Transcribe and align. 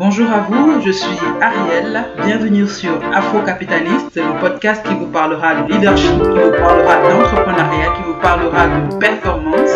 Bonjour 0.00 0.30
à 0.30 0.40
vous, 0.48 0.80
je 0.80 0.92
suis 0.92 1.18
Ariel. 1.42 2.06
Bienvenue 2.24 2.66
sur 2.66 2.92
Afro-Capitaliste, 3.14 4.16
le 4.16 4.40
podcast 4.40 4.82
qui 4.82 4.94
vous 4.94 5.08
parlera 5.08 5.56
de 5.56 5.70
leadership, 5.70 6.12
qui 6.22 6.38
vous 6.38 6.52
parlera 6.52 6.96
d'entrepreneuriat, 7.02 7.92
qui 7.94 8.02
vous 8.04 8.18
parlera 8.18 8.66
de 8.66 8.96
performance. 8.96 9.68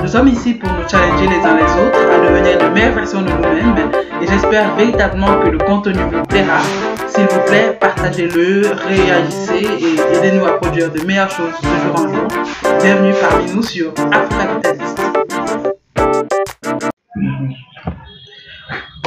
Nous 0.00 0.06
sommes 0.06 0.28
ici 0.28 0.54
pour 0.54 0.70
nous 0.70 0.88
challenger 0.88 1.26
les 1.26 1.44
uns 1.44 1.56
les 1.56 1.64
autres 1.64 2.08
à 2.08 2.24
devenir 2.24 2.58
de 2.58 2.72
meilleures 2.72 2.94
versions 2.94 3.22
de 3.22 3.30
nous-mêmes 3.30 3.90
et 4.22 4.26
j'espère 4.28 4.76
véritablement 4.76 5.40
que 5.40 5.48
le 5.48 5.58
contenu 5.58 5.98
vous 6.04 6.22
plaira. 6.22 6.60
S'il 7.08 7.24
vous 7.24 7.40
plaît, 7.44 7.76
partagez-le, 7.80 8.62
réagissez 8.86 9.66
et 9.80 10.16
aidez-nous 10.16 10.46
à 10.46 10.52
produire 10.60 10.92
de 10.92 11.04
meilleures 11.04 11.32
choses 11.32 11.60
de 11.60 11.66
jour 11.66 11.96
en 11.96 12.14
jour. 12.14 12.28
Bienvenue 12.80 13.14
parmi 13.20 13.52
nous 13.52 13.62
sur 13.64 13.92
Afro-Capitaliste. 14.12 14.83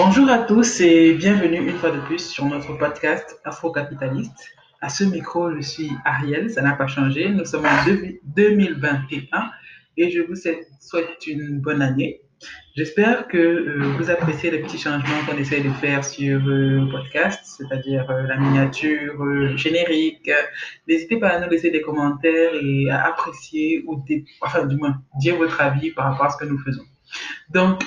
Bonjour 0.10 0.30
à 0.30 0.38
tous 0.38 0.80
et 0.80 1.16
bienvenue 1.16 1.58
une 1.58 1.78
fois 1.78 1.92
de 1.92 2.00
plus 2.00 2.26
sur 2.30 2.46
notre 2.46 2.78
podcast 2.78 3.42
Afro-Capitaliste. 3.44 4.56
À 4.80 4.88
ce 4.88 5.04
micro, 5.04 5.54
je 5.54 5.60
suis 5.60 5.92
Ariel, 6.06 6.50
ça 6.50 6.62
n'a 6.62 6.72
pas 6.78 6.88
changé. 6.88 7.28
Nous 7.28 7.44
sommes 7.44 7.66
en 7.66 7.86
2021 8.24 9.52
et 9.98 10.10
je 10.10 10.22
vous 10.22 10.36
souhaite 10.36 11.28
une 11.28 11.60
bonne 11.60 11.82
année. 11.82 12.22
J'espère 12.78 13.28
que 13.28 13.38
euh, 13.38 13.96
vous 13.98 14.10
appréciez 14.10 14.50
les 14.50 14.60
petits 14.60 14.78
changements 14.78 15.26
qu'on 15.28 15.38
essaie 15.38 15.60
de 15.60 15.72
faire 15.72 16.06
sur 16.06 16.38
euh, 16.38 16.86
le 16.86 16.90
podcast, 16.90 17.42
c'est-à-dire 17.44 18.10
euh, 18.10 18.22
la 18.28 18.38
miniature, 18.38 19.22
le 19.22 19.58
générique. 19.58 20.32
N'hésitez 20.88 21.18
pas 21.18 21.32
à 21.32 21.40
nous 21.42 21.50
laisser 21.50 21.70
des 21.70 21.82
commentaires 21.82 22.52
et 22.54 22.90
à 22.90 23.08
apprécier 23.08 23.84
ou, 23.86 24.02
enfin, 24.40 24.68
du 24.68 24.78
moins, 24.78 25.02
dire 25.20 25.36
votre 25.36 25.60
avis 25.60 25.92
par 25.92 26.06
rapport 26.06 26.28
à 26.28 26.30
ce 26.30 26.38
que 26.38 26.46
nous 26.46 26.60
faisons. 26.60 26.86
Donc, 27.50 27.84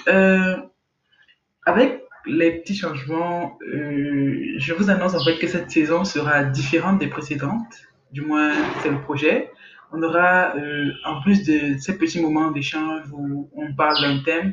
avec 1.66 2.09
les 2.26 2.52
petits 2.58 2.76
changements, 2.76 3.58
euh, 3.62 4.54
je 4.58 4.74
vous 4.74 4.90
annonce 4.90 5.14
en 5.14 5.24
fait 5.24 5.38
que 5.38 5.46
cette 5.46 5.70
saison 5.70 6.04
sera 6.04 6.44
différente 6.44 6.98
des 6.98 7.08
précédentes. 7.08 7.74
Du 8.12 8.22
moins, 8.22 8.52
c'est 8.82 8.90
le 8.90 9.00
projet. 9.00 9.50
On 9.92 10.02
aura, 10.02 10.54
euh, 10.56 10.90
en 11.04 11.20
plus 11.22 11.44
de 11.44 11.78
ces 11.78 11.98
petits 11.98 12.20
moments 12.20 12.50
d'échange 12.50 13.04
où 13.12 13.50
on 13.56 13.74
parle 13.74 14.00
d'un 14.00 14.22
thème, 14.22 14.52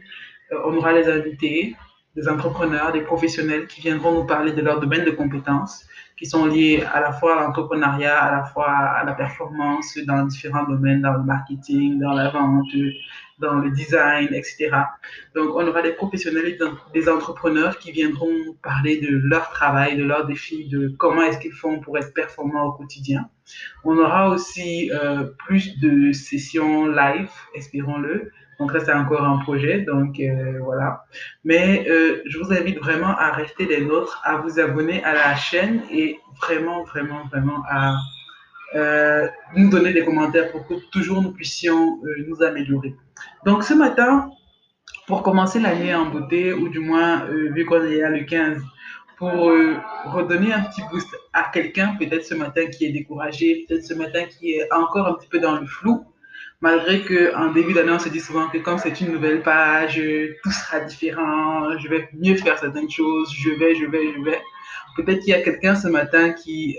euh, 0.52 0.58
on 0.66 0.76
aura 0.76 0.94
les 0.94 1.08
invités, 1.08 1.76
des 2.16 2.28
entrepreneurs, 2.28 2.92
des 2.92 3.02
professionnels 3.02 3.68
qui 3.68 3.82
viendront 3.82 4.14
nous 4.14 4.26
parler 4.26 4.52
de 4.52 4.62
leur 4.62 4.80
domaine 4.80 5.06
de 5.06 5.12
compétences, 5.12 5.86
qui 6.18 6.26
sont 6.26 6.46
liés 6.46 6.84
à 6.92 7.00
la 7.00 7.12
fois 7.12 7.40
à 7.40 7.44
l'entrepreneuriat, 7.44 8.18
à 8.18 8.32
la 8.32 8.44
fois 8.46 8.70
à 8.70 9.04
la 9.04 9.14
performance 9.14 9.98
dans 10.08 10.26
différents 10.26 10.64
domaines, 10.64 11.02
dans 11.02 11.14
le 11.14 11.24
marketing, 11.24 12.00
dans 12.00 12.14
la 12.14 12.30
vente, 12.30 12.66
dans 13.40 13.56
le 13.56 13.70
design, 13.72 14.34
etc. 14.34 14.72
Donc, 15.36 15.56
on 15.56 15.68
aura 15.68 15.82
des 15.82 15.94
professionnels, 15.94 16.58
des 16.94 17.10
entrepreneurs 17.10 17.78
qui 17.78 17.92
viendront 17.92 18.34
parler 18.64 18.98
de 18.98 19.10
leur 19.10 19.50
travail, 19.50 19.98
de 19.98 20.04
leurs 20.04 20.26
défis, 20.26 20.68
de 20.68 20.94
comment 20.98 21.22
est-ce 21.24 21.40
qu'ils 21.40 21.54
font 21.54 21.80
pour 21.80 21.98
être 21.98 22.14
performants 22.14 22.66
au 22.66 22.72
quotidien. 22.72 23.30
On 23.84 23.98
aura 23.98 24.30
aussi 24.30 24.92
euh, 24.92 25.26
plus 25.46 25.80
de 25.80 26.12
sessions 26.12 26.88
live, 26.88 27.30
espérons-le. 27.56 28.32
Donc 28.60 28.74
là, 28.74 28.80
c'est 28.84 28.94
encore 28.94 29.24
un 29.24 29.38
projet, 29.38 29.82
donc 29.82 30.20
euh, 30.20 30.60
voilà. 30.64 31.04
Mais 31.44 31.86
euh, 31.90 32.24
je 32.26 32.40
vous 32.40 32.52
invite 32.52 32.80
vraiment 32.80 33.16
à 33.16 33.32
rester 33.32 33.68
des 33.68 33.82
nôtres, 33.82 34.20
à 34.24 34.38
vous 34.38 34.60
abonner 34.60 35.04
à 35.04 35.14
la 35.14 35.36
chaîne 35.36 35.84
et 35.92 36.20
vraiment, 36.42 36.84
vraiment, 36.84 37.24
vraiment 37.26 37.64
à 37.70 37.96
euh, 38.76 39.28
nous 39.56 39.70
donner 39.70 39.94
des 39.94 40.04
commentaires 40.04 40.52
pour 40.52 40.68
que 40.68 40.74
toujours 40.92 41.22
nous 41.22 41.32
puissions 41.32 42.00
euh, 42.04 42.26
nous 42.28 42.44
améliorer. 42.44 42.96
Donc 43.46 43.64
ce 43.64 43.74
matin, 43.74 44.30
pour 45.08 45.24
commencer 45.24 45.60
l'année 45.60 45.96
en 45.96 46.08
beauté, 46.08 46.52
ou 46.52 46.68
du 46.68 46.80
moins 46.80 47.26
euh, 47.28 47.50
vu 47.54 47.66
qu'on 47.66 47.84
est 47.86 48.04
à 48.04 48.10
le 48.10 48.26
15, 48.26 48.62
pour 49.18 49.52
redonner 50.06 50.54
un 50.54 50.62
petit 50.62 50.82
boost 50.92 51.08
à 51.34 51.50
quelqu'un, 51.52 51.96
peut-être 51.98 52.24
ce 52.24 52.36
matin 52.36 52.68
qui 52.68 52.86
est 52.86 52.92
découragé, 52.92 53.66
peut-être 53.68 53.84
ce 53.84 53.96
matin 53.96 54.26
qui 54.26 54.52
est 54.52 54.72
encore 54.72 55.08
un 55.08 55.14
petit 55.14 55.28
peu 55.28 55.40
dans 55.40 55.60
le 55.60 55.66
flou, 55.66 56.06
malgré 56.62 57.02
qu'en 57.02 57.52
début 57.52 57.74
d'année, 57.74 57.94
on 57.94 57.98
se 57.98 58.10
dit 58.10 58.20
souvent 58.20 58.48
que 58.48 58.60
comme 58.60 58.78
c'est 58.78 59.02
une 59.02 59.12
nouvelle 59.12 59.42
page, 59.42 60.00
tout 60.44 60.52
sera 60.52 60.82
différent, 60.82 61.80
je 61.80 61.88
vais 61.88 62.08
mieux 62.14 62.36
faire 62.36 62.60
certaines 62.60 62.92
choses, 62.92 63.34
je 63.34 63.50
vais, 63.50 63.74
je 63.74 63.88
vais, 63.88 64.14
je 64.14 64.22
vais. 64.22 64.40
Peut-être 64.98 65.22
qu'il 65.22 65.30
y 65.30 65.34
a 65.34 65.42
quelqu'un 65.42 65.74
ce 65.74 65.88
matin 65.88 66.34
qui 66.34 66.78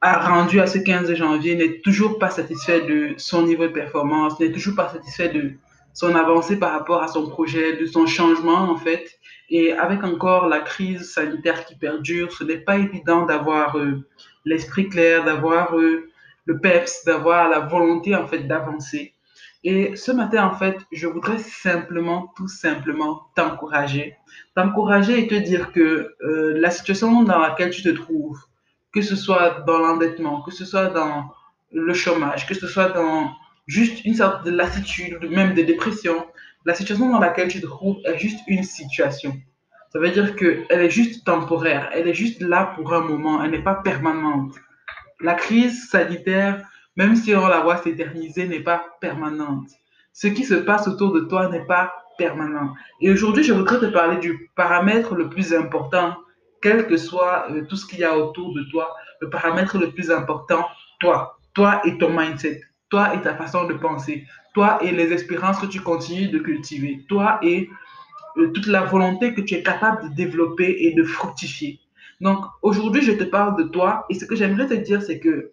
a 0.00 0.28
rendu 0.28 0.60
à 0.60 0.66
ce 0.66 0.78
15 0.78 1.12
janvier 1.14 1.56
n'est 1.56 1.80
toujours 1.80 2.18
pas 2.18 2.30
satisfait 2.30 2.80
de 2.82 3.14
son 3.18 3.42
niveau 3.42 3.64
de 3.64 3.72
performance, 3.72 4.40
n'est 4.40 4.52
toujours 4.52 4.74
pas 4.74 4.88
satisfait 4.88 5.28
de 5.28 5.52
son 5.92 6.14
avancée 6.14 6.58
par 6.58 6.72
rapport 6.72 7.02
à 7.02 7.08
son 7.08 7.28
projet, 7.28 7.76
de 7.76 7.86
son 7.86 8.06
changement 8.06 8.70
en 8.70 8.76
fait. 8.76 9.18
Et 9.50 9.72
avec 9.72 10.02
encore 10.04 10.46
la 10.48 10.60
crise 10.60 11.12
sanitaire 11.12 11.64
qui 11.66 11.74
perdure, 11.74 12.32
ce 12.32 12.44
n'est 12.44 12.58
pas 12.58 12.78
évident 12.78 13.26
d'avoir 13.26 13.76
euh, 13.76 14.06
l'esprit 14.44 14.88
clair, 14.88 15.24
d'avoir 15.24 15.76
euh, 15.76 16.08
le 16.46 16.58
peps, 16.60 17.04
d'avoir 17.04 17.48
la 17.48 17.60
volonté 17.60 18.14
en 18.14 18.26
fait 18.26 18.44
d'avancer. 18.44 19.14
Et 19.64 19.94
ce 19.96 20.12
matin 20.12 20.46
en 20.46 20.54
fait, 20.54 20.78
je 20.92 21.06
voudrais 21.06 21.38
simplement, 21.38 22.32
tout 22.36 22.48
simplement 22.48 23.26
t'encourager, 23.34 24.14
t'encourager 24.54 25.18
et 25.18 25.26
te 25.26 25.34
dire 25.34 25.72
que 25.72 26.14
euh, 26.22 26.54
la 26.58 26.70
situation 26.70 27.22
dans 27.24 27.38
laquelle 27.38 27.70
tu 27.70 27.82
te 27.82 27.90
trouves, 27.90 28.38
que 28.92 29.02
ce 29.02 29.16
soit 29.16 29.62
dans 29.66 29.78
l'endettement, 29.78 30.42
que 30.42 30.50
ce 30.50 30.64
soit 30.64 30.86
dans 30.86 31.32
le 31.72 31.94
chômage, 31.94 32.46
que 32.46 32.54
ce 32.54 32.66
soit 32.66 32.88
dans 32.88 33.30
juste 33.66 34.04
une 34.04 34.14
sorte 34.14 34.44
de 34.44 34.50
lassitude, 34.50 35.18
même 35.30 35.54
de 35.54 35.62
dépression, 35.62 36.26
la 36.64 36.74
situation 36.74 37.10
dans 37.10 37.20
laquelle 37.20 37.48
tu 37.48 37.60
te 37.60 37.66
trouves 37.66 37.98
est 38.04 38.18
juste 38.18 38.40
une 38.48 38.64
situation. 38.64 39.32
Ça 39.92 39.98
veut 39.98 40.10
dire 40.10 40.36
qu'elle 40.36 40.66
est 40.68 40.90
juste 40.90 41.24
temporaire, 41.24 41.90
elle 41.92 42.08
est 42.08 42.14
juste 42.14 42.42
là 42.42 42.72
pour 42.76 42.92
un 42.92 43.00
moment, 43.00 43.42
elle 43.42 43.50
n'est 43.50 43.62
pas 43.62 43.76
permanente. 43.76 44.54
La 45.20 45.34
crise 45.34 45.88
sanitaire, 45.88 46.64
même 46.96 47.16
si 47.16 47.34
on 47.34 47.46
la 47.46 47.60
voit 47.60 47.78
s'éterniser, 47.78 48.46
n'est 48.46 48.60
pas 48.60 48.84
permanente. 49.00 49.68
Ce 50.12 50.26
qui 50.26 50.44
se 50.44 50.54
passe 50.54 50.88
autour 50.88 51.12
de 51.12 51.20
toi 51.20 51.48
n'est 51.48 51.66
pas 51.66 51.92
permanent. 52.18 52.74
Et 53.00 53.10
aujourd'hui, 53.10 53.42
je 53.42 53.52
voudrais 53.52 53.78
te 53.78 53.86
parler 53.86 54.18
du 54.18 54.50
paramètre 54.54 55.14
le 55.14 55.28
plus 55.28 55.54
important 55.54 56.16
quel 56.60 56.86
que 56.86 56.96
soit 56.96 57.50
euh, 57.50 57.64
tout 57.66 57.76
ce 57.76 57.86
qu'il 57.86 58.00
y 58.00 58.04
a 58.04 58.16
autour 58.16 58.54
de 58.54 58.62
toi, 58.70 58.94
le 59.20 59.30
paramètre 59.30 59.78
le 59.78 59.90
plus 59.90 60.10
important, 60.10 60.66
toi, 61.00 61.38
toi 61.54 61.80
et 61.84 61.98
ton 61.98 62.10
mindset, 62.10 62.62
toi 62.90 63.14
et 63.14 63.22
ta 63.22 63.34
façon 63.34 63.66
de 63.66 63.74
penser, 63.74 64.26
toi 64.54 64.78
et 64.82 64.92
les 64.92 65.12
espérances 65.12 65.58
que 65.58 65.66
tu 65.66 65.80
continues 65.80 66.28
de 66.28 66.38
cultiver, 66.38 67.04
toi 67.08 67.38
et 67.42 67.68
euh, 68.36 68.48
toute 68.52 68.66
la 68.66 68.82
volonté 68.82 69.34
que 69.34 69.40
tu 69.40 69.54
es 69.54 69.62
capable 69.62 70.10
de 70.10 70.14
développer 70.14 70.76
et 70.80 70.94
de 70.94 71.04
fructifier. 71.04 71.80
Donc 72.20 72.44
aujourd'hui, 72.62 73.02
je 73.02 73.12
te 73.12 73.24
parle 73.24 73.56
de 73.56 73.64
toi 73.68 74.04
et 74.10 74.14
ce 74.14 74.24
que 74.24 74.36
j'aimerais 74.36 74.66
te 74.66 74.74
dire, 74.74 75.02
c'est 75.02 75.18
que 75.18 75.52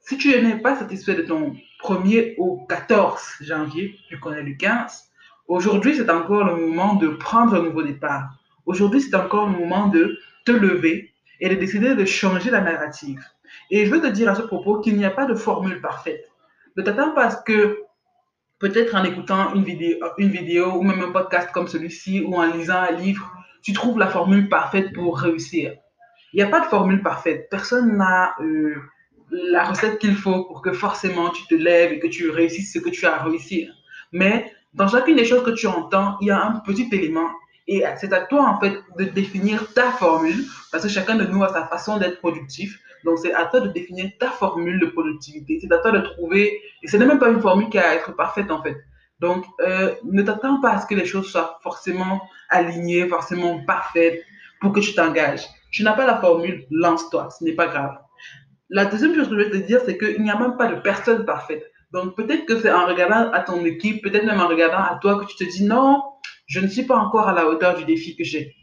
si 0.00 0.18
tu 0.18 0.28
n'es 0.42 0.58
pas 0.58 0.76
satisfait 0.76 1.14
de 1.14 1.22
ton 1.22 1.54
1er 1.84 2.34
au 2.38 2.66
14 2.68 3.36
janvier, 3.40 3.96
tu 4.08 4.18
connais 4.18 4.42
le 4.42 4.54
15, 4.54 5.10
aujourd'hui 5.46 5.94
c'est 5.94 6.10
encore 6.10 6.44
le 6.44 6.56
moment 6.56 6.94
de 6.94 7.08
prendre 7.08 7.54
un 7.54 7.62
nouveau 7.62 7.82
départ. 7.82 8.41
Aujourd'hui 8.66 9.00
c'est 9.00 9.14
encore 9.14 9.48
le 9.48 9.58
moment 9.58 9.88
de 9.88 10.18
te 10.44 10.52
lever 10.52 11.12
et 11.40 11.48
de 11.48 11.54
décider 11.54 11.94
de 11.94 12.04
changer 12.04 12.50
la 12.50 12.60
narrative. 12.60 13.20
Et 13.70 13.86
je 13.86 13.90
veux 13.90 14.00
te 14.00 14.06
dire 14.06 14.30
à 14.30 14.34
ce 14.34 14.42
propos 14.42 14.80
qu'il 14.80 14.96
n'y 14.96 15.04
a 15.04 15.10
pas 15.10 15.26
de 15.26 15.34
formule 15.34 15.80
parfaite. 15.80 16.24
Ne 16.76 16.82
t'attends 16.82 17.12
pas 17.12 17.26
à 17.26 17.30
ce 17.30 17.42
que, 17.44 17.82
peut-être 18.58 18.94
en 18.94 19.04
écoutant 19.04 19.54
une 19.54 19.64
vidéo, 19.64 19.98
une 20.18 20.30
vidéo 20.30 20.72
ou 20.74 20.82
même 20.82 21.02
un 21.02 21.10
podcast 21.10 21.50
comme 21.52 21.68
celui-ci 21.68 22.22
ou 22.26 22.36
en 22.36 22.46
lisant 22.46 22.80
un 22.80 22.92
livre, 22.92 23.30
tu 23.62 23.72
trouves 23.72 23.98
la 23.98 24.08
formule 24.08 24.48
parfaite 24.48 24.92
pour 24.92 25.18
réussir. 25.18 25.72
Il 26.32 26.36
n'y 26.36 26.42
a 26.42 26.48
pas 26.48 26.60
de 26.60 26.66
formule 26.66 27.02
parfaite. 27.02 27.48
Personne 27.50 27.96
n'a 27.96 28.34
euh, 28.40 28.74
la 29.30 29.64
recette 29.64 29.98
qu'il 29.98 30.14
faut 30.14 30.44
pour 30.44 30.62
que 30.62 30.72
forcément 30.72 31.30
tu 31.30 31.46
te 31.46 31.54
lèves 31.54 31.92
et 31.92 31.98
que 31.98 32.06
tu 32.06 32.30
réussisses 32.30 32.72
ce 32.72 32.78
que 32.78 32.88
tu 32.88 33.04
as 33.06 33.20
à 33.20 33.22
réussir. 33.22 33.72
Mais 34.12 34.50
dans 34.74 34.88
chacune 34.88 35.16
des 35.16 35.24
choses 35.24 35.44
que 35.44 35.50
tu 35.50 35.66
entends, 35.66 36.16
il 36.20 36.28
y 36.28 36.30
a 36.30 36.42
un 36.42 36.60
petit 36.60 36.88
élément 36.92 37.28
et 37.68 37.84
c'est 37.96 38.12
à 38.12 38.22
toi, 38.22 38.48
en 38.48 38.60
fait, 38.60 38.78
de 38.98 39.04
définir 39.04 39.72
ta 39.72 39.92
formule, 39.92 40.44
parce 40.70 40.84
que 40.84 40.90
chacun 40.90 41.14
de 41.14 41.24
nous 41.24 41.42
a 41.44 41.48
sa 41.48 41.66
façon 41.66 41.98
d'être 41.98 42.18
productif. 42.18 42.78
Donc, 43.04 43.18
c'est 43.18 43.34
à 43.34 43.46
toi 43.46 43.60
de 43.60 43.68
définir 43.68 44.10
ta 44.18 44.30
formule 44.30 44.80
de 44.80 44.86
productivité. 44.86 45.58
C'est 45.60 45.72
à 45.72 45.78
toi 45.78 45.92
de 45.92 46.00
trouver, 46.00 46.60
et 46.82 46.88
ce 46.88 46.96
n'est 46.96 47.06
même 47.06 47.18
pas 47.18 47.28
une 47.28 47.40
formule 47.40 47.68
qui 47.68 47.78
a 47.78 47.90
à 47.90 47.94
être 47.94 48.12
parfaite, 48.16 48.50
en 48.50 48.62
fait. 48.62 48.76
Donc, 49.20 49.44
euh, 49.60 49.94
ne 50.04 50.22
t'attends 50.22 50.60
pas 50.60 50.72
à 50.72 50.80
ce 50.80 50.86
que 50.86 50.96
les 50.96 51.04
choses 51.04 51.30
soient 51.30 51.60
forcément 51.62 52.20
alignées, 52.48 53.06
forcément 53.08 53.64
parfaites 53.64 54.20
pour 54.60 54.72
que 54.72 54.80
tu 54.80 54.94
t'engages. 54.94 55.46
Tu 55.70 55.84
n'as 55.84 55.92
pas 55.92 56.06
la 56.06 56.18
formule, 56.20 56.66
lance-toi, 56.70 57.28
ce 57.30 57.44
n'est 57.44 57.54
pas 57.54 57.68
grave. 57.68 57.98
La 58.68 58.86
deuxième 58.86 59.14
chose 59.14 59.28
que 59.28 59.38
je 59.38 59.44
vais 59.44 59.50
te 59.50 59.56
dire, 59.56 59.80
c'est 59.84 59.96
qu'il 59.96 60.22
n'y 60.22 60.30
a 60.30 60.38
même 60.38 60.56
pas 60.56 60.66
de 60.66 60.80
personne 60.80 61.24
parfaite. 61.24 61.64
Donc, 61.92 62.16
peut-être 62.16 62.46
que 62.46 62.58
c'est 62.58 62.72
en 62.72 62.86
regardant 62.86 63.30
à 63.32 63.40
ton 63.40 63.64
équipe, 63.64 64.02
peut-être 64.02 64.24
même 64.24 64.40
en 64.40 64.48
regardant 64.48 64.78
à 64.78 64.98
toi 65.00 65.20
que 65.20 65.26
tu 65.26 65.36
te 65.36 65.44
dis 65.44 65.64
non, 65.64 66.02
je 66.52 66.60
ne 66.60 66.66
suis 66.66 66.82
pas 66.82 66.96
encore 66.96 67.30
à 67.30 67.32
la 67.32 67.48
hauteur 67.48 67.78
du 67.78 67.86
défi 67.86 68.14
que 68.14 68.24
j'ai. 68.24 68.54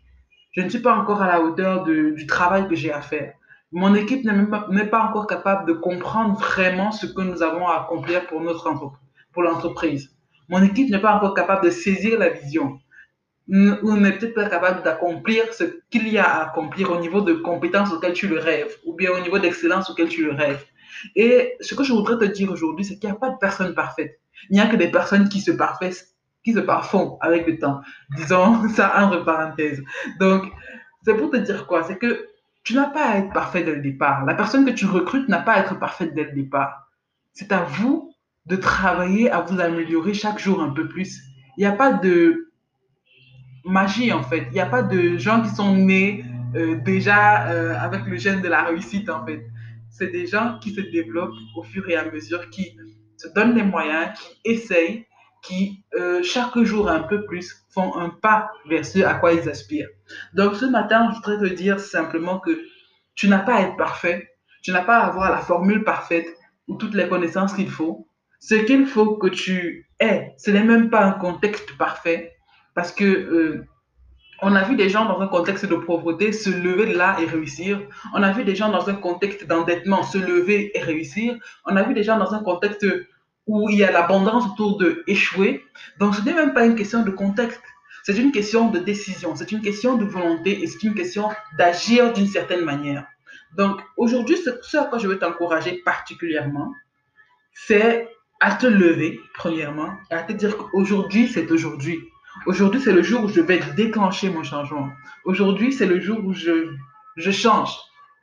Je 0.52 0.62
ne 0.62 0.70
suis 0.70 0.78
pas 0.78 0.96
encore 0.96 1.24
à 1.24 1.28
la 1.28 1.42
hauteur 1.42 1.84
du 1.84 2.28
travail 2.28 2.68
que 2.68 2.76
j'ai 2.76 2.92
à 2.92 3.02
faire. 3.02 3.34
Mon 3.72 3.96
équipe 3.96 4.24
n'est 4.26 4.86
pas, 4.86 5.02
encore 5.02 5.26
capable 5.26 5.68
de 5.68 5.74
comprendre 5.74 6.38
vraiment 6.38 6.92
ce 6.92 7.08
que 7.08 7.22
nous 7.22 7.42
avons 7.42 7.68
à 7.68 7.82
accomplir 7.82 8.28
pour 8.28 8.42
notre 8.42 8.72
pour 9.34 9.42
l'entreprise. 9.42 10.16
Mon 10.50 10.62
équipe 10.62 10.92
n'est 10.92 11.02
pas 11.02 11.16
encore 11.16 11.34
capable 11.34 11.66
de 11.66 11.72
saisir 11.72 12.20
la 12.20 12.30
vision. 12.30 12.78
ou 13.48 13.98
n'est 13.98 14.16
peut-être 14.20 14.36
pas 14.36 14.48
capable 14.48 14.84
d'accomplir 14.84 15.52
ce 15.52 15.64
qu'il 15.90 16.08
y 16.10 16.20
a 16.20 16.26
à 16.26 16.46
accomplir 16.48 16.92
au 16.92 17.00
niveau 17.00 17.22
de 17.22 17.34
compétences 17.34 17.92
auxquelles 17.92 18.14
tu 18.14 18.28
le 18.28 18.38
rêves, 18.38 18.76
ou 18.86 18.94
bien 18.94 19.10
au 19.10 19.20
niveau 19.20 19.40
d'excellence 19.40 19.90
auquel 19.90 20.10
tu 20.10 20.24
le 20.24 20.34
rêves. 20.34 20.64
Et 21.16 21.56
ce 21.60 21.74
que 21.74 21.84
je 21.84 21.94
voudrais 21.94 22.20
te 22.20 22.32
dire 22.32 22.52
aujourd'hui, 22.52 22.86
c'est 22.86 23.00
qu'il 23.00 23.10
n'y 23.10 23.16
a 23.16 23.20
pas 23.20 23.32
de 23.32 23.38
personne 23.42 23.74
parfaite. 23.74 24.20
Il 24.52 24.54
n'y 24.54 24.62
a 24.62 24.68
que 24.68 24.76
des 24.76 24.92
personnes 24.92 25.28
qui 25.28 25.42
se 25.42 25.50
parfaisent, 25.50 26.14
qui 26.44 26.54
se 26.54 26.60
parfont 26.60 27.18
avec 27.22 27.48
le 27.48 27.58
temps. 27.58 27.82
Disons 28.16 28.68
ça 28.76 28.94
entre 29.04 29.24
parenthèses. 29.24 29.84
Donc, 30.20 30.52
c'est 31.04 31.16
pour 31.16 31.30
te 31.30 31.38
dire 31.38 31.68
quoi? 31.68 31.84
C'est 31.84 31.98
que 31.98 32.28
tu 32.64 32.76
n'as 32.76 32.90
pas 32.90 33.06
à 33.06 33.18
être 33.18 33.34
parfait 33.34 33.64
dès 33.64 33.76
le 33.76 33.82
départ. 33.82 34.26
La 34.26 34.36
personne 34.36 34.66
que 34.66 34.72
tu 34.72 34.86
recrutes 34.86 35.30
n'a 35.30 35.40
pas 35.40 35.54
à 35.54 35.60
être 35.62 35.80
parfaite 35.80 36.14
dès 36.14 36.26
le 36.26 36.34
départ. 36.34 36.90
C'est 37.34 37.52
à 37.52 37.64
vous 37.64 38.14
de 38.46 38.56
travailler 38.56 39.30
à 39.32 39.42
vous 39.42 39.60
améliorer 39.60 40.14
chaque 40.14 40.40
jour 40.40 40.62
un 40.62 40.70
peu 40.70 40.88
plus. 40.88 41.22
Il 41.58 41.62
n'y 41.62 41.66
a 41.66 41.72
pas 41.72 41.94
de 41.94 42.52
magie 43.66 44.12
en 44.12 44.24
fait. 44.24 44.48
Il 44.48 44.54
n'y 44.54 44.60
a 44.60 44.66
pas 44.66 44.84
de 44.84 45.18
gens 45.18 45.42
qui 45.42 45.50
sont 45.50 45.76
nés 45.76 46.26
euh, 46.56 46.76
déjà 46.84 47.48
euh, 47.50 47.78
avec 47.78 48.06
le 48.06 48.18
gène 48.18 48.42
de 48.42 48.48
la 48.48 48.64
réussite 48.64 49.10
en 49.10 49.26
fait. 49.26 49.46
C'est 49.90 50.12
des 50.12 50.28
gens 50.28 50.58
qui 50.62 50.72
se 50.74 50.82
développent 50.82 51.36
au 51.56 51.64
fur 51.64 51.88
et 51.90 51.96
à 51.96 52.10
mesure, 52.10 52.50
qui 52.50 52.78
se 53.18 53.28
donnent 53.30 53.56
les 53.56 53.64
moyens, 53.64 54.18
qui 54.18 54.52
essayent, 54.52 55.06
qui 55.42 55.84
euh, 55.96 56.22
chaque 56.24 56.58
jour 56.60 56.90
un 56.90 57.02
peu 57.02 57.26
plus 57.26 57.66
font 57.70 57.96
un 57.98 58.10
pas 58.10 58.52
vers 58.68 58.86
ce 58.86 59.00
à 59.00 59.16
quoi 59.16 59.34
ils 59.34 59.48
aspirent. 59.50 59.90
Donc 60.34 60.56
ce 60.56 60.66
matin, 60.66 61.10
je 61.12 61.16
voudrais 61.16 61.50
te 61.50 61.54
dire 61.54 61.80
simplement 61.80 62.40
que 62.40 62.60
tu 63.16 63.28
n'as 63.28 63.40
pas 63.40 63.56
à 63.56 63.62
être 63.62 63.78
parfait, 63.78 64.30
tu 64.62 64.72
n'as 64.72 64.84
pas 64.84 65.00
à 65.00 65.08
avoir 65.08 65.32
la 65.32 65.40
formule 65.40 65.84
parfaite 65.84 66.28
ou 66.68 66.76
toutes 66.76 66.94
les 66.94 67.08
connaissances 67.08 67.54
qu'il 67.54 67.70
faut. 67.70 68.08
Ce 68.40 68.56
qu'il 68.56 68.86
faut 68.86 69.18
que 69.18 69.28
tu 69.28 69.90
aies, 70.00 70.34
ce 70.38 70.52
n'est 70.52 70.64
même 70.64 70.90
pas 70.90 71.04
un 71.04 71.12
contexte 71.12 71.78
parfait, 71.78 72.34
parce 72.74 72.94
que 72.94 73.04
euh, 73.04 73.66
on 74.42 74.56
a 74.56 74.64
vu 74.64 74.76
des 74.76 74.88
gens 74.90 75.06
dans 75.06 75.20
un 75.20 75.28
contexte 75.28 75.66
de 75.66 75.76
pauvreté 75.76 76.32
se 76.32 76.50
lever 76.50 76.86
de 76.86 76.98
là 76.98 77.18
et 77.20 77.26
réussir. 77.26 77.82
On 78.14 78.24
a 78.24 78.32
vu 78.32 78.46
des 78.46 78.56
gens 78.56 78.72
dans 78.72 78.90
un 78.90 78.94
contexte 78.94 79.46
d'endettement 79.46 80.04
se 80.04 80.18
lever 80.18 80.72
et 80.78 80.80
réussir. 80.80 81.38
On 81.66 81.76
a 81.76 81.84
vu 81.84 81.94
des 81.94 82.04
gens 82.04 82.18
dans 82.18 82.34
un 82.34 82.42
contexte 82.42 82.86
où 83.50 83.68
il 83.70 83.78
y 83.78 83.84
a 83.84 83.92
l'abondance 83.92 84.46
autour 84.46 84.78
de 84.78 85.04
échouer. 85.08 85.66
Donc 86.00 86.14
ce 86.14 86.22
n'est 86.22 86.36
même 86.36 86.54
pas 86.54 86.66
une 86.66 86.76
question 86.76 87.02
de 87.04 87.10
contexte. 87.10 87.62
C'est 88.04 88.18
une 88.18 88.32
question 88.32 88.70
de 88.70 88.80
décision, 88.80 89.36
c'est 89.36 89.52
une 89.52 89.62
question 89.62 89.98
de 89.98 90.06
volonté 90.06 90.62
et 90.62 90.68
c'est 90.68 90.84
une 90.84 90.94
question 90.94 91.30
d'agir 91.58 92.14
d'une 92.14 92.28
certaine 92.28 92.64
manière. 92.64 93.06
Donc 93.58 93.82
aujourd'hui, 93.98 94.38
ce 94.38 94.78
à 94.78 94.86
quoi 94.86 95.00
je 95.00 95.08
veux 95.08 95.18
t'encourager 95.18 95.82
particulièrement, 95.84 96.72
c'est 97.54 98.08
à 98.40 98.52
te 98.54 98.68
lever, 98.68 99.20
premièrement, 99.34 99.92
et 100.12 100.14
à 100.14 100.24
te 100.24 100.32
dire 100.32 100.56
qu'aujourd'hui, 100.56 101.28
c'est 101.28 101.52
aujourd'hui. 101.52 102.00
Aujourd'hui, 102.46 102.80
c'est 102.80 102.94
le 102.94 103.02
jour 103.02 103.24
où 103.24 103.28
je 103.28 103.42
vais 103.42 103.60
déclencher 103.76 104.30
mon 104.30 104.44
changement. 104.44 104.90
Aujourd'hui, 105.26 105.74
c'est 105.74 105.88
le 105.88 106.00
jour 106.00 106.24
où 106.24 106.34
je, 106.34 106.70
je 107.18 107.32
change, 107.32 107.76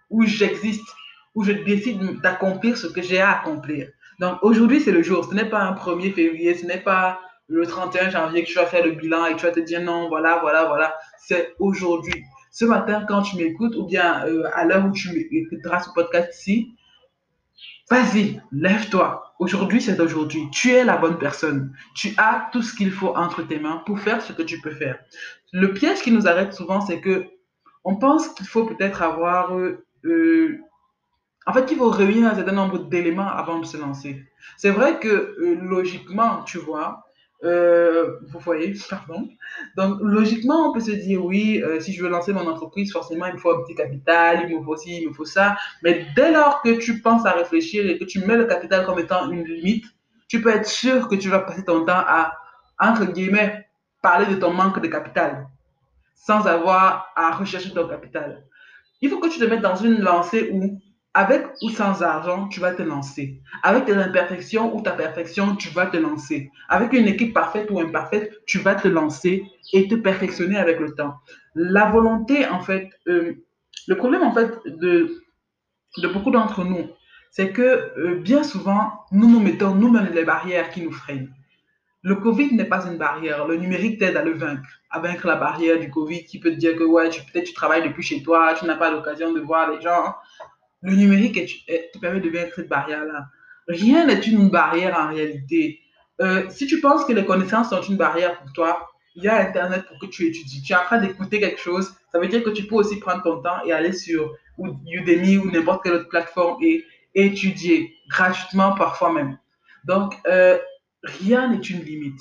où 0.08 0.24
j'existe, 0.24 0.88
où 1.34 1.42
je 1.42 1.52
décide 1.52 2.20
d'accomplir 2.20 2.78
ce 2.78 2.86
que 2.86 3.02
j'ai 3.02 3.20
à 3.20 3.40
accomplir. 3.40 3.88
Donc 4.18 4.38
aujourd'hui, 4.42 4.80
c'est 4.80 4.92
le 4.92 5.02
jour. 5.02 5.24
Ce 5.24 5.34
n'est 5.34 5.48
pas 5.48 5.60
un 5.60 5.72
1er 5.72 6.12
février, 6.12 6.54
ce 6.54 6.66
n'est 6.66 6.80
pas 6.80 7.20
le 7.48 7.66
31 7.66 8.10
janvier 8.10 8.42
que 8.42 8.48
tu 8.48 8.54
vas 8.54 8.66
faire 8.66 8.84
le 8.84 8.92
bilan 8.92 9.26
et 9.26 9.36
tu 9.36 9.44
vas 9.44 9.52
te 9.52 9.60
dire 9.60 9.80
non, 9.80 10.08
voilà, 10.08 10.38
voilà, 10.40 10.64
voilà. 10.64 10.96
C'est 11.18 11.54
aujourd'hui. 11.58 12.24
Ce 12.50 12.64
matin, 12.64 13.04
quand 13.06 13.22
tu 13.22 13.36
m'écoutes, 13.36 13.76
ou 13.76 13.86
bien 13.86 14.24
euh, 14.26 14.44
à 14.54 14.64
l'heure 14.64 14.86
où 14.86 14.90
tu 14.90 15.28
écouteras 15.30 15.80
ce 15.80 15.90
podcast 15.94 16.34
ici, 16.40 16.74
vas-y, 17.90 18.40
lève-toi. 18.50 19.34
Aujourd'hui, 19.38 19.82
c'est 19.82 20.00
aujourd'hui. 20.00 20.48
Tu 20.50 20.70
es 20.70 20.82
la 20.82 20.96
bonne 20.96 21.18
personne. 21.18 21.72
Tu 21.94 22.14
as 22.16 22.48
tout 22.52 22.62
ce 22.62 22.74
qu'il 22.74 22.90
faut 22.90 23.14
entre 23.14 23.42
tes 23.42 23.58
mains 23.58 23.82
pour 23.84 24.00
faire 24.00 24.22
ce 24.22 24.32
que 24.32 24.42
tu 24.42 24.60
peux 24.60 24.70
faire. 24.70 24.98
Le 25.52 25.74
piège 25.74 26.00
qui 26.00 26.10
nous 26.10 26.26
arrête 26.26 26.54
souvent, 26.54 26.80
c'est 26.80 27.00
que 27.00 27.26
on 27.84 27.96
pense 27.96 28.28
qu'il 28.28 28.46
faut 28.46 28.64
peut-être 28.64 29.02
avoir... 29.02 29.54
Euh, 30.04 30.58
en 31.46 31.52
fait, 31.52 31.70
il 31.70 31.76
faut 31.76 31.90
réunir 31.90 32.26
un 32.28 32.34
certain 32.34 32.52
nombre 32.52 32.78
d'éléments 32.78 33.28
avant 33.28 33.60
de 33.60 33.66
se 33.66 33.76
lancer. 33.76 34.24
C'est 34.56 34.70
vrai 34.70 34.98
que 34.98 35.08
euh, 35.08 35.58
logiquement, 35.62 36.42
tu 36.42 36.58
vois, 36.58 37.04
euh, 37.44 38.18
vous 38.28 38.40
voyez, 38.40 38.74
pardon. 38.90 39.28
Donc, 39.76 39.98
logiquement, 40.00 40.70
on 40.70 40.72
peut 40.72 40.80
se 40.80 40.90
dire, 40.90 41.24
oui, 41.24 41.62
euh, 41.62 41.78
si 41.78 41.92
je 41.92 42.02
veux 42.02 42.08
lancer 42.08 42.32
mon 42.32 42.46
entreprise, 42.48 42.92
forcément, 42.92 43.26
il 43.26 43.34
me 43.34 43.38
faut 43.38 43.52
un 43.52 43.62
petit 43.62 43.76
capital, 43.76 44.46
il 44.48 44.58
me 44.58 44.64
faut 44.64 44.76
ci, 44.76 45.02
il 45.02 45.08
me 45.08 45.14
faut 45.14 45.24
ça. 45.24 45.56
Mais 45.82 46.06
dès 46.16 46.32
lors 46.32 46.62
que 46.62 46.70
tu 46.70 47.00
penses 47.00 47.24
à 47.26 47.32
réfléchir 47.32 47.88
et 47.88 47.98
que 47.98 48.04
tu 48.04 48.18
mets 48.20 48.36
le 48.36 48.46
capital 48.46 48.84
comme 48.84 48.98
étant 48.98 49.30
une 49.30 49.44
limite, 49.44 49.84
tu 50.28 50.42
peux 50.42 50.50
être 50.50 50.66
sûr 50.66 51.08
que 51.08 51.14
tu 51.14 51.28
vas 51.28 51.40
passer 51.40 51.64
ton 51.64 51.84
temps 51.84 51.92
à, 51.94 52.36
entre 52.80 53.04
guillemets, 53.04 53.68
parler 54.02 54.26
de 54.26 54.34
ton 54.34 54.52
manque 54.52 54.80
de 54.80 54.88
capital 54.88 55.46
sans 56.14 56.46
avoir 56.46 57.12
à 57.14 57.30
rechercher 57.32 57.72
ton 57.72 57.86
capital. 57.86 58.44
Il 59.00 59.10
faut 59.10 59.20
que 59.20 59.28
tu 59.28 59.38
te 59.38 59.44
mettes 59.44 59.60
dans 59.60 59.76
une 59.76 60.00
lancée 60.00 60.50
où 60.52 60.80
avec 61.16 61.46
ou 61.62 61.70
sans 61.70 62.02
argent, 62.02 62.46
tu 62.48 62.60
vas 62.60 62.74
te 62.74 62.82
lancer. 62.82 63.40
Avec 63.62 63.86
tes 63.86 63.94
imperfections 63.94 64.76
ou 64.76 64.82
ta 64.82 64.92
perfection, 64.92 65.56
tu 65.56 65.70
vas 65.70 65.86
te 65.86 65.96
lancer. 65.96 66.50
Avec 66.68 66.92
une 66.92 67.08
équipe 67.08 67.32
parfaite 67.32 67.70
ou 67.70 67.80
imparfaite, 67.80 68.30
tu 68.44 68.58
vas 68.58 68.74
te 68.74 68.86
lancer 68.86 69.42
et 69.72 69.88
te 69.88 69.94
perfectionner 69.94 70.58
avec 70.58 70.78
le 70.78 70.94
temps. 70.94 71.14
La 71.54 71.90
volonté, 71.90 72.46
en 72.46 72.60
fait, 72.60 72.90
euh, 73.08 73.32
le 73.88 73.96
problème, 73.96 74.24
en 74.24 74.34
fait, 74.34 74.58
de, 74.66 75.22
beaucoup 76.12 76.30
d'entre 76.30 76.64
nous, 76.64 76.90
c'est 77.30 77.50
que 77.50 77.62
euh, 77.98 78.16
bien 78.16 78.42
souvent, 78.42 78.92
nous 79.10 79.30
nous 79.30 79.40
mettons 79.40 79.74
nous-mêmes 79.74 80.12
les 80.12 80.24
barrières 80.24 80.68
qui 80.68 80.82
nous 80.82 80.92
freinent. 80.92 81.32
Le 82.02 82.16
Covid 82.16 82.54
n'est 82.54 82.66
pas 82.66 82.86
une 82.86 82.98
barrière. 82.98 83.46
Le 83.46 83.56
numérique 83.56 84.00
t'aide 84.00 84.18
à 84.18 84.22
le 84.22 84.34
vaincre, 84.34 84.68
à 84.90 85.00
vaincre 85.00 85.26
la 85.26 85.36
barrière 85.36 85.80
du 85.80 85.90
Covid 85.90 86.24
qui 86.26 86.38
peut 86.38 86.50
te 86.50 86.56
dire 86.56 86.76
que 86.76 86.84
ouais, 86.84 87.08
peut-être 87.08 87.46
tu 87.46 87.54
travailles 87.54 87.88
depuis 87.88 88.02
chez 88.02 88.22
toi, 88.22 88.52
tu 88.52 88.66
n'as 88.66 88.76
pas 88.76 88.90
l'occasion 88.90 89.32
de 89.32 89.40
voir 89.40 89.70
les 89.70 89.80
gens 89.80 90.14
le 90.82 90.94
numérique 90.94 91.66
te 91.92 91.98
permet 91.98 92.20
de 92.20 92.30
vaincre 92.30 92.54
cette 92.56 92.68
barrière-là. 92.68 93.26
Rien 93.68 94.06
n'est 94.06 94.20
une 94.20 94.48
barrière 94.48 94.96
en 94.98 95.08
réalité. 95.08 95.80
Euh, 96.20 96.48
si 96.50 96.66
tu 96.66 96.80
penses 96.80 97.04
que 97.04 97.12
les 97.12 97.24
connaissances 97.24 97.70
sont 97.70 97.82
une 97.82 97.96
barrière 97.96 98.38
pour 98.40 98.52
toi, 98.52 98.88
il 99.14 99.24
y 99.24 99.28
a 99.28 99.40
Internet 99.40 99.84
pour 99.86 99.98
que 99.98 100.06
tu 100.06 100.26
étudies. 100.26 100.62
Tu 100.62 100.72
es 100.72 100.76
en 100.76 100.84
train 100.84 100.98
d'écouter 100.98 101.40
quelque 101.40 101.60
chose, 101.60 101.94
ça 102.12 102.18
veut 102.18 102.28
dire 102.28 102.42
que 102.42 102.50
tu 102.50 102.64
peux 102.64 102.76
aussi 102.76 102.98
prendre 103.00 103.22
ton 103.22 103.42
temps 103.42 103.64
et 103.64 103.72
aller 103.72 103.92
sur 103.92 104.34
Udemy 104.58 105.38
ou 105.38 105.50
n'importe 105.50 105.82
quelle 105.82 105.94
autre 105.94 106.08
plateforme 106.08 106.62
et 106.62 106.84
étudier 107.14 107.94
gratuitement 108.08 108.74
parfois 108.74 109.12
même. 109.12 109.38
Donc, 109.84 110.14
euh, 110.26 110.58
rien 111.02 111.48
n'est 111.48 111.58
une 111.58 111.82
limite. 111.82 112.20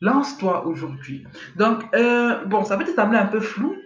Lance-toi 0.00 0.66
aujourd'hui. 0.66 1.24
Donc, 1.56 1.82
euh, 1.94 2.44
bon, 2.44 2.64
ça 2.64 2.76
peut 2.76 2.84
te 2.84 2.94
sembler 2.94 3.18
un 3.18 3.26
peu 3.26 3.40
flou 3.40 3.76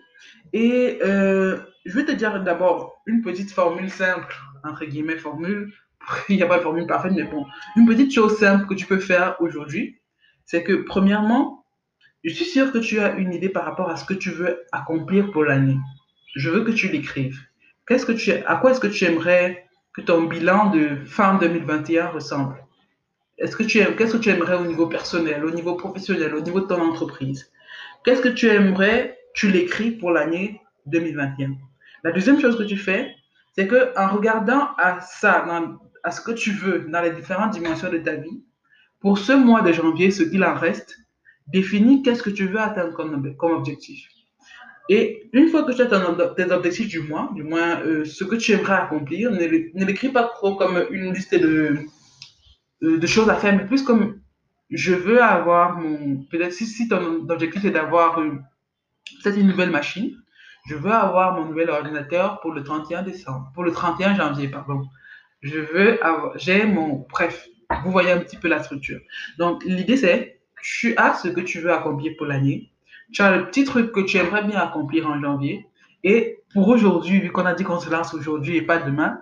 et 0.52 0.98
je 1.02 1.92
vais 1.92 2.04
te 2.04 2.12
dire 2.12 2.42
d'abord 2.42 2.91
une 3.06 3.22
petite 3.22 3.50
formule 3.50 3.90
simple, 3.90 4.34
entre 4.64 4.84
guillemets, 4.84 5.16
formule. 5.16 5.72
Il 6.28 6.36
n'y 6.36 6.42
a 6.42 6.46
pas 6.46 6.58
de 6.58 6.62
formule 6.62 6.86
parfaite, 6.86 7.12
mais 7.14 7.24
bon. 7.24 7.46
Une 7.76 7.86
petite 7.86 8.12
chose 8.12 8.38
simple 8.38 8.66
que 8.66 8.74
tu 8.74 8.86
peux 8.86 8.98
faire 8.98 9.36
aujourd'hui, 9.40 10.00
c'est 10.44 10.62
que 10.62 10.82
premièrement, 10.82 11.64
je 12.24 12.32
suis 12.32 12.44
sûr 12.44 12.72
que 12.72 12.78
tu 12.78 13.00
as 13.00 13.14
une 13.14 13.32
idée 13.32 13.48
par 13.48 13.64
rapport 13.64 13.90
à 13.90 13.96
ce 13.96 14.04
que 14.04 14.14
tu 14.14 14.30
veux 14.30 14.62
accomplir 14.70 15.30
pour 15.32 15.44
l'année. 15.44 15.78
Je 16.34 16.50
veux 16.50 16.64
que 16.64 16.70
tu 16.70 16.88
l'écrives. 16.88 17.40
Qu'est-ce 17.86 18.06
que 18.06 18.46
à 18.46 18.56
quoi 18.56 18.70
est-ce 18.70 18.80
que 18.80 18.86
tu 18.86 19.04
aimerais 19.04 19.66
que 19.92 20.00
ton 20.00 20.22
bilan 20.22 20.70
de 20.70 21.04
fin 21.04 21.36
2021 21.38 22.08
ressemble? 22.08 22.64
Est-ce 23.38 23.56
que 23.56 23.64
tu 23.64 23.84
qu'est-ce 23.96 24.16
que 24.16 24.22
tu 24.22 24.28
aimerais 24.28 24.54
au 24.54 24.66
niveau 24.66 24.86
personnel, 24.86 25.44
au 25.44 25.50
niveau 25.50 25.74
professionnel, 25.74 26.34
au 26.34 26.40
niveau 26.40 26.60
de 26.60 26.66
ton 26.66 26.80
entreprise? 26.80 27.50
Qu'est-ce 28.04 28.22
que 28.22 28.28
tu 28.28 28.48
aimerais 28.48 29.18
Tu 29.34 29.50
l'écris 29.50 29.90
pour 29.90 30.12
l'année 30.12 30.60
2021. 30.86 31.56
La 32.04 32.12
deuxième 32.12 32.40
chose 32.40 32.56
que 32.58 32.64
tu 32.64 32.76
fais, 32.76 33.14
c'est 33.54 33.66
que 33.66 33.96
en 33.98 34.08
regardant 34.08 34.70
à 34.78 35.00
ça, 35.00 35.44
à 36.02 36.10
ce 36.10 36.20
que 36.20 36.32
tu 36.32 36.50
veux 36.50 36.86
dans 36.88 37.00
les 37.00 37.10
différentes 37.10 37.52
dimensions 37.52 37.90
de 37.90 37.98
ta 37.98 38.14
vie, 38.14 38.42
pour 39.00 39.18
ce 39.18 39.32
mois 39.32 39.62
de 39.62 39.72
janvier, 39.72 40.10
ce 40.10 40.22
qu'il 40.22 40.44
en 40.44 40.54
reste, 40.54 40.96
définis 41.48 42.02
qu'est-ce 42.02 42.22
que 42.22 42.30
tu 42.30 42.46
veux 42.46 42.60
atteindre 42.60 42.94
comme, 42.94 43.52
objectif. 43.52 44.08
Et 44.88 45.28
une 45.32 45.48
fois 45.48 45.64
que 45.64 45.72
tu 45.72 45.82
as 45.82 46.34
tes 46.34 46.52
objectifs 46.52 46.88
du 46.88 47.00
mois, 47.00 47.30
du 47.34 47.42
moins 47.42 47.80
euh, 47.82 48.04
ce 48.04 48.24
que 48.24 48.36
tu 48.36 48.52
aimerais 48.52 48.74
accomplir, 48.74 49.30
ne 49.30 49.84
l'écris 49.84 50.10
pas 50.10 50.24
trop 50.24 50.56
comme 50.56 50.86
une 50.90 51.12
liste 51.12 51.34
de, 51.34 51.78
euh, 52.82 52.98
de 52.98 53.06
choses 53.06 53.28
à 53.28 53.36
faire, 53.36 53.56
mais 53.56 53.66
plus 53.66 53.82
comme 53.82 54.20
je 54.70 54.94
veux 54.94 55.22
avoir 55.22 55.78
mon. 55.78 56.24
Peut-être 56.30 56.52
si, 56.52 56.66
si 56.66 56.88
ton 56.88 57.28
objectif 57.28 57.64
est 57.64 57.70
d'avoir 57.70 58.18
euh, 58.18 58.30
peut-être 59.22 59.38
une 59.38 59.48
nouvelle 59.48 59.70
machine, 59.70 60.16
je 60.66 60.74
veux 60.74 60.92
avoir 60.92 61.34
mon 61.34 61.46
nouvel 61.46 61.70
ordinateur 61.70 62.40
pour 62.40 62.52
le 62.52 62.62
31 62.62 63.02
décembre, 63.02 63.50
pour 63.54 63.64
le 63.64 63.72
31 63.72 64.14
janvier, 64.14 64.48
pardon. 64.48 64.82
Je 65.40 65.58
veux 65.58 66.04
avoir, 66.04 66.38
j'ai 66.38 66.64
mon, 66.66 67.06
bref, 67.10 67.48
vous 67.84 67.90
voyez 67.90 68.12
un 68.12 68.18
petit 68.18 68.36
peu 68.36 68.48
la 68.48 68.62
structure. 68.62 69.00
Donc, 69.38 69.64
l'idée 69.64 69.96
c'est, 69.96 70.40
tu 70.62 70.94
as 70.96 71.14
ce 71.14 71.28
que 71.28 71.40
tu 71.40 71.60
veux 71.60 71.72
accomplir 71.72 72.12
pour 72.16 72.26
l'année. 72.26 72.70
Tu 73.12 73.22
as 73.22 73.36
le 73.36 73.46
petit 73.46 73.64
truc 73.64 73.92
que 73.92 74.00
tu 74.00 74.16
aimerais 74.16 74.44
bien 74.44 74.60
accomplir 74.60 75.08
en 75.08 75.20
janvier. 75.20 75.66
Et 76.04 76.40
pour 76.52 76.68
aujourd'hui, 76.68 77.20
vu 77.20 77.30
qu'on 77.32 77.44
a 77.44 77.54
dit 77.54 77.64
qu'on 77.64 77.80
se 77.80 77.90
lance 77.90 78.14
aujourd'hui 78.14 78.56
et 78.56 78.62
pas 78.62 78.78
demain, 78.78 79.20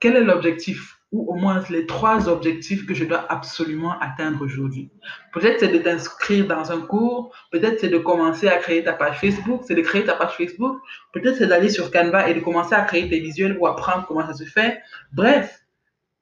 quel 0.00 0.16
est 0.16 0.24
l'objectif 0.24 0.93
ou 1.12 1.30
au 1.30 1.34
moins 1.34 1.62
les 1.70 1.86
trois 1.86 2.28
objectifs 2.28 2.86
que 2.86 2.94
je 2.94 3.04
dois 3.04 3.24
absolument 3.30 3.98
atteindre 4.00 4.42
aujourd'hui. 4.42 4.90
Peut-être 5.32 5.60
c'est 5.60 5.68
de 5.68 5.78
t'inscrire 5.78 6.46
dans 6.46 6.72
un 6.72 6.80
cours, 6.80 7.32
peut-être 7.52 7.80
c'est 7.80 7.88
de 7.88 7.98
commencer 7.98 8.48
à 8.48 8.56
créer 8.56 8.82
ta 8.82 8.92
page 8.92 9.20
Facebook, 9.20 9.62
c'est 9.66 9.74
de 9.74 9.82
créer 9.82 10.04
ta 10.04 10.14
page 10.14 10.36
Facebook, 10.36 10.80
peut-être 11.12 11.36
c'est 11.36 11.46
d'aller 11.46 11.68
sur 11.68 11.90
Canva 11.92 12.28
et 12.28 12.34
de 12.34 12.40
commencer 12.40 12.74
à 12.74 12.82
créer 12.82 13.08
tes 13.08 13.20
visuels 13.20 13.56
ou 13.60 13.66
apprendre 13.66 14.06
comment 14.06 14.26
ça 14.26 14.34
se 14.34 14.44
fait. 14.44 14.80
Bref, 15.12 15.64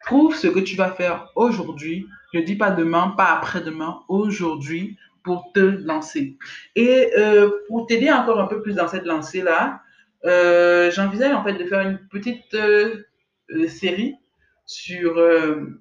trouve 0.04 0.34
ce 0.34 0.48
que 0.48 0.60
tu 0.60 0.76
vas 0.76 0.90
faire 0.90 1.30
aujourd'hui. 1.36 2.06
Ne 2.34 2.42
dis 2.42 2.56
pas 2.56 2.70
demain, 2.70 3.14
pas 3.16 3.32
après-demain, 3.32 4.00
aujourd'hui 4.08 4.98
pour 5.22 5.52
te 5.52 5.60
lancer. 5.60 6.36
Et 6.74 7.10
euh, 7.16 7.50
pour 7.68 7.86
t'aider 7.86 8.10
encore 8.10 8.40
un 8.40 8.46
peu 8.46 8.60
plus 8.60 8.74
dans 8.74 8.88
cette 8.88 9.04
lancée-là, 9.04 9.80
euh, 10.24 10.90
j'envisage 10.90 11.32
en 11.32 11.44
fait 11.44 11.54
de 11.54 11.64
faire 11.64 11.80
une 11.80 11.98
petite 12.10 12.54
euh, 12.54 13.04
série 13.68 14.16
sur 14.66 15.14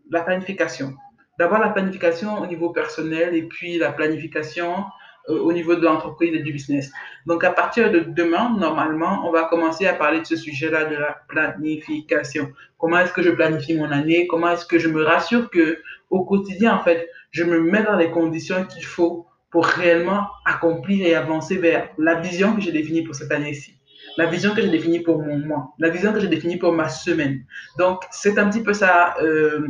la 0.09 0.21
planification. 0.21 0.93
D'abord 1.39 1.59
la 1.59 1.69
planification 1.69 2.39
au 2.39 2.45
niveau 2.45 2.69
personnel 2.69 3.35
et 3.35 3.43
puis 3.43 3.77
la 3.77 3.91
planification 3.91 4.85
au 5.27 5.53
niveau 5.53 5.75
de 5.75 5.85
l'entreprise 5.85 6.33
et 6.33 6.39
du 6.39 6.51
business. 6.51 6.91
Donc 7.25 7.43
à 7.43 7.51
partir 7.51 7.91
de 7.91 7.99
demain, 7.99 8.55
normalement, 8.57 9.23
on 9.27 9.31
va 9.31 9.43
commencer 9.43 9.87
à 9.87 9.93
parler 9.93 10.19
de 10.19 10.25
ce 10.25 10.35
sujet-là 10.35 10.85
de 10.85 10.95
la 10.95 11.17
planification. 11.27 12.51
Comment 12.77 12.99
est-ce 12.99 13.13
que 13.13 13.21
je 13.21 13.29
planifie 13.29 13.75
mon 13.75 13.91
année? 13.91 14.27
Comment 14.27 14.51
est-ce 14.51 14.65
que 14.65 14.79
je 14.79 14.87
me 14.87 15.03
rassure 15.03 15.49
que 15.49 15.79
au 16.09 16.25
quotidien, 16.25 16.75
en 16.75 16.83
fait, 16.83 17.09
je 17.31 17.43
me 17.43 17.61
mets 17.61 17.83
dans 17.83 17.95
les 17.95 18.09
conditions 18.11 18.65
qu'il 18.65 18.85
faut 18.85 19.27
pour 19.51 19.65
réellement 19.65 20.27
accomplir 20.45 21.05
et 21.05 21.13
avancer 21.13 21.57
vers 21.57 21.89
la 21.97 22.15
vision 22.15 22.55
que 22.55 22.61
j'ai 22.61 22.71
définie 22.71 23.03
pour 23.03 23.15
cette 23.15 23.31
année-ci, 23.31 23.77
la 24.17 24.25
vision 24.25 24.53
que 24.53 24.61
j'ai 24.61 24.69
définie 24.69 24.99
pour 24.99 25.21
mon 25.21 25.37
mois, 25.37 25.73
la 25.79 25.89
vision 25.89 26.13
que 26.13 26.19
j'ai 26.19 26.27
définie 26.27 26.57
pour 26.57 26.73
ma 26.73 26.89
semaine. 26.89 27.45
Donc, 27.77 28.03
c'est 28.11 28.37
un 28.37 28.49
petit 28.49 28.63
peu 28.63 28.73
ça 28.73 29.15
euh, 29.21 29.67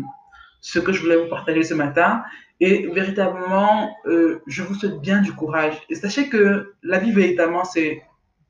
ce 0.61 0.79
que 0.79 0.91
je 0.91 1.01
voulais 1.01 1.17
vous 1.17 1.29
partager 1.29 1.63
ce 1.63 1.73
matin. 1.73 2.23
Et 2.59 2.87
véritablement, 2.93 3.95
euh, 4.05 4.41
je 4.45 4.61
vous 4.61 4.75
souhaite 4.75 4.99
bien 5.01 5.21
du 5.21 5.33
courage. 5.33 5.81
Et 5.89 5.95
sachez 5.95 6.29
que 6.29 6.73
la 6.83 6.99
vie, 6.99 7.11
véritablement, 7.11 7.63
c'est 7.63 8.03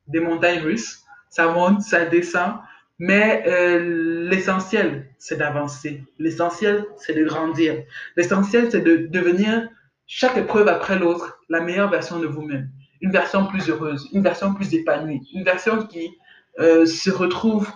des 0.08 0.20
montagnes 0.20 0.60
russes. 0.60 1.02
Ça 1.30 1.48
monte, 1.48 1.80
ça 1.80 2.04
descend. 2.04 2.56
Mais 2.98 3.42
euh, 3.46 4.28
l'essentiel, 4.28 5.08
c'est 5.18 5.38
d'avancer. 5.38 6.04
L'essentiel, 6.18 6.84
c'est 6.98 7.14
de 7.14 7.24
grandir. 7.24 7.82
L'essentiel, 8.16 8.70
c'est 8.70 8.82
de 8.82 9.08
devenir 9.08 9.68
chaque 10.06 10.36
épreuve 10.36 10.68
après 10.68 10.98
l'autre, 10.98 11.40
la 11.48 11.62
meilleure 11.62 11.90
version 11.90 12.18
de 12.18 12.26
vous-même. 12.26 12.68
Une 13.02 13.10
version 13.10 13.46
plus 13.46 13.68
heureuse, 13.68 14.08
une 14.12 14.22
version 14.22 14.54
plus 14.54 14.72
épanouie, 14.74 15.28
une 15.34 15.44
version 15.44 15.86
qui 15.86 16.10
euh, 16.58 16.86
se 16.86 17.10
retrouve 17.10 17.70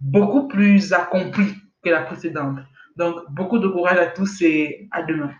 beaucoup 0.00 0.46
plus 0.46 0.92
accomplie 0.92 1.54
que 1.82 1.90
la 1.90 2.02
précédente. 2.02 2.58
Donc, 2.96 3.16
beaucoup 3.30 3.58
de 3.58 3.68
courage 3.68 3.98
à 3.98 4.06
tous 4.06 4.42
et 4.42 4.88
à 4.90 5.02
demain. 5.02 5.32